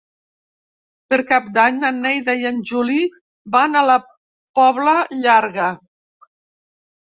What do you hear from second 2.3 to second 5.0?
i en Juli van a la Pobla